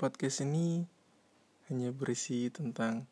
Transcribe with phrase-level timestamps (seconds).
[0.00, 0.88] Podcast ini
[1.68, 3.04] hanya berisi tentang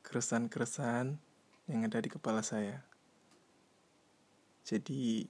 [0.00, 1.20] keresahan-keresahan
[1.68, 2.80] yang ada di kepala saya.
[4.64, 5.28] Jadi,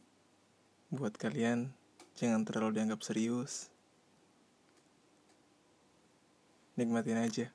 [0.95, 1.75] buat kalian
[2.15, 3.75] jangan terlalu dianggap serius.
[6.79, 7.51] Nikmatin aja.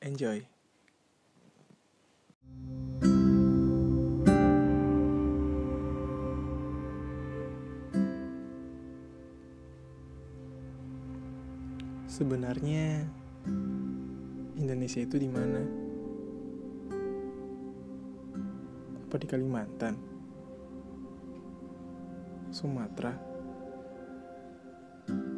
[0.00, 0.57] Enjoy.
[12.18, 13.06] Sebenarnya
[14.58, 15.62] Indonesia itu di mana?
[19.06, 19.94] Apa di Kalimantan?
[22.50, 23.14] Sumatera?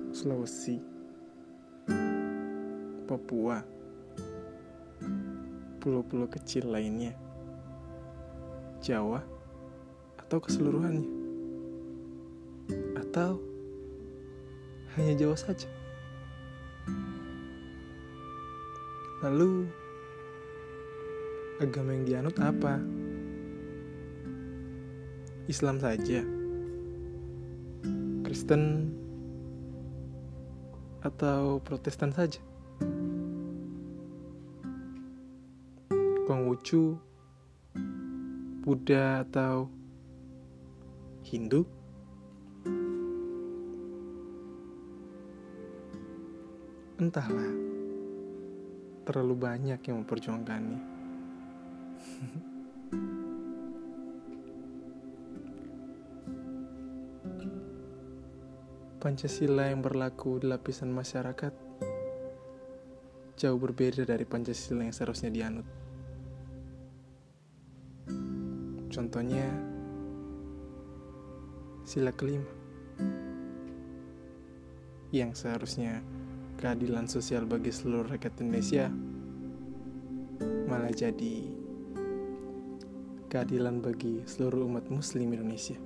[0.09, 0.81] Sulawesi?
[3.05, 3.61] Papua?
[5.85, 7.13] Pulau-pulau kecil lainnya?
[8.81, 9.21] Jawa?
[10.17, 11.05] Atau keseluruhannya?
[13.05, 13.37] Atau
[14.97, 15.69] hanya Jawa saja?
[19.21, 19.69] Lalu,
[21.61, 22.81] agama yang dianut apa?
[25.45, 26.25] Islam saja,
[28.25, 28.89] Kristen,
[31.05, 32.41] atau Protestan saja?
[36.25, 36.97] Konghucu,
[38.65, 39.69] Buddha, atau
[41.29, 41.69] Hindu?
[46.97, 47.70] Entahlah
[49.05, 50.81] terlalu banyak yang memperjuangkannya.
[59.01, 61.55] Pancasila yang berlaku di lapisan masyarakat
[63.41, 65.65] jauh berbeda dari Pancasila yang seharusnya dianut.
[68.93, 69.49] Contohnya,
[71.89, 72.45] sila kelima
[75.11, 76.05] yang seharusnya
[76.61, 78.93] keadilan sosial bagi seluruh rakyat Indonesia
[80.69, 81.57] malah jadi
[83.33, 85.81] keadilan bagi seluruh umat muslim Indonesia.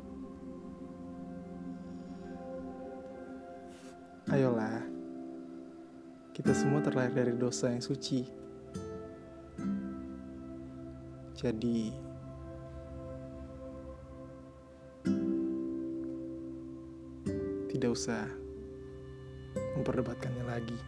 [4.35, 4.83] Ayolah,
[6.35, 8.27] kita semua terlahir dari dosa yang suci.
[11.39, 11.95] Jadi,
[17.71, 18.44] tidak usah
[19.55, 20.79] memperdebatkannya lagi.